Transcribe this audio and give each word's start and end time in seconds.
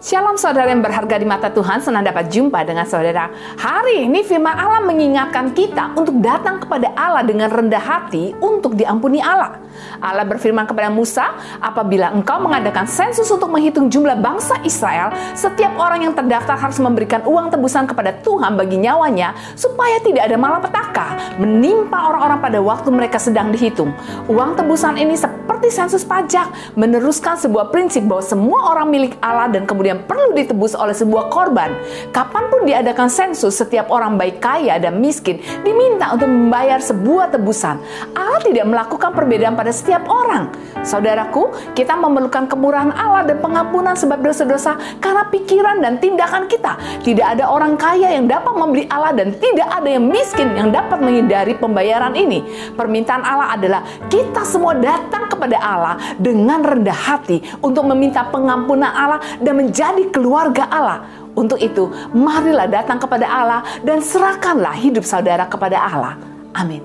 Shalom 0.00 0.40
saudara 0.40 0.72
yang 0.72 0.80
berharga 0.80 1.20
di 1.20 1.28
mata 1.28 1.52
Tuhan, 1.52 1.84
senang 1.84 2.00
dapat 2.00 2.32
jumpa 2.32 2.64
dengan 2.64 2.88
saudara. 2.88 3.28
Hari 3.60 4.08
ini 4.08 4.24
firman 4.24 4.56
Allah 4.56 4.80
mengingatkan 4.80 5.52
kita 5.52 5.92
untuk 5.92 6.24
datang 6.24 6.56
kepada 6.56 6.96
Allah 6.96 7.20
dengan 7.20 7.52
rendah 7.52 7.84
hati 7.84 8.32
untuk 8.40 8.80
diampuni 8.80 9.20
Allah. 9.20 9.60
Allah 10.00 10.24
berfirman 10.24 10.64
kepada 10.64 10.88
Musa, 10.88 11.36
apabila 11.60 12.16
engkau 12.16 12.40
mengadakan 12.40 12.88
sensus 12.88 13.28
untuk 13.28 13.52
menghitung 13.52 13.92
jumlah 13.92 14.16
bangsa 14.16 14.56
Israel, 14.64 15.12
setiap 15.36 15.76
orang 15.76 16.08
yang 16.08 16.16
terdaftar 16.16 16.56
harus 16.56 16.80
memberikan 16.80 17.20
uang 17.28 17.52
tebusan 17.52 17.84
kepada 17.84 18.16
Tuhan 18.24 18.56
bagi 18.56 18.80
nyawanya, 18.80 19.36
supaya 19.52 20.00
tidak 20.00 20.32
ada 20.32 20.40
malapetaka 20.40 21.36
menimpa 21.36 22.08
orang-orang 22.08 22.40
pada 22.40 22.58
waktu 22.64 22.88
mereka 22.88 23.20
sedang 23.20 23.52
dihitung. 23.52 23.92
Uang 24.32 24.56
tebusan 24.56 24.96
ini 24.96 25.12
seperti 25.60 25.76
sensus 25.76 26.08
pajak, 26.08 26.72
meneruskan 26.72 27.36
sebuah 27.36 27.68
prinsip 27.68 28.08
bahwa 28.08 28.24
semua 28.24 28.72
orang 28.72 28.88
milik 28.88 29.12
Allah 29.20 29.52
dan 29.52 29.68
kemudian 29.68 30.08
perlu 30.08 30.32
ditebus 30.32 30.72
oleh 30.72 30.96
sebuah 30.96 31.28
korban. 31.28 31.76
Kapan 32.16 32.48
pun 32.48 32.64
diadakan 32.64 33.12
sensus, 33.12 33.60
setiap 33.60 33.92
orang 33.92 34.16
baik 34.16 34.40
kaya 34.40 34.80
dan 34.80 35.04
miskin 35.04 35.36
diminta 35.60 36.16
untuk 36.16 36.32
membayar 36.32 36.80
sebuah 36.80 37.36
tebusan. 37.36 37.76
Allah 38.16 38.40
tidak 38.40 38.72
melakukan 38.72 39.12
perbedaan 39.12 39.52
pada 39.52 39.68
setiap 39.68 40.08
orang. 40.08 40.48
Saudaraku, 40.80 41.52
kita 41.76 41.92
memerlukan 41.92 42.48
kemurahan 42.48 42.96
Allah 42.96 43.28
dan 43.28 43.44
pengampunan 43.44 43.92
sebab 43.92 44.24
dosa-dosa 44.24 44.80
karena 44.96 45.28
pikiran 45.28 45.84
dan 45.84 46.00
tindakan 46.00 46.48
kita. 46.48 46.80
Tidak 47.04 47.36
ada 47.36 47.52
orang 47.52 47.76
kaya 47.76 48.16
yang 48.16 48.24
dapat 48.24 48.56
memberi 48.56 48.88
Allah 48.88 49.12
dan 49.12 49.36
tidak 49.36 49.68
ada 49.68 49.92
yang 49.92 50.08
miskin 50.08 50.56
yang 50.56 50.72
dapat 50.72 51.04
menghindari 51.04 51.52
pembayaran 51.52 52.16
ini. 52.16 52.48
Permintaan 52.72 53.20
Allah 53.20 53.60
adalah 53.60 53.84
kita 54.08 54.40
semua 54.48 54.72
datang 54.80 55.28
kepada 55.28 55.49
Allah 55.58 55.98
dengan 56.20 56.62
rendah 56.62 56.94
hati 56.94 57.42
untuk 57.64 57.88
meminta 57.88 58.28
pengampunan 58.28 58.92
Allah 58.92 59.18
dan 59.42 59.58
menjadi 59.58 60.06
keluarga 60.12 60.68
Allah. 60.70 61.02
Untuk 61.34 61.62
itu, 61.62 61.86
marilah 62.10 62.66
datang 62.66 62.98
kepada 62.98 63.26
Allah 63.26 63.60
dan 63.86 64.02
serahkanlah 64.02 64.74
hidup 64.76 65.06
saudara 65.06 65.46
kepada 65.46 65.78
Allah. 65.78 66.14
Amin. 66.52 66.82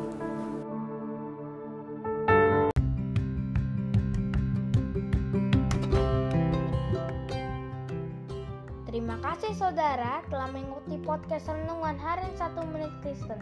Terima 8.86 9.20
kasih 9.20 9.52
saudara 9.60 10.24
telah 10.32 10.48
mengikuti 10.56 10.96
podcast 11.04 11.52
Renungan 11.52 12.00
Harian 12.00 12.32
1 12.38 12.72
Menit 12.72 12.94
Kristen. 13.04 13.42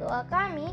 Doa 0.00 0.24
kami, 0.30 0.72